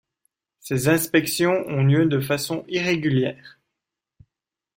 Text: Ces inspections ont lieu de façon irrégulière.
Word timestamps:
Ces 0.61 0.87
inspections 0.89 1.63
ont 1.67 1.83
lieu 1.83 2.07
de 2.07 2.19
façon 2.19 2.65
irrégulière. 2.67 3.59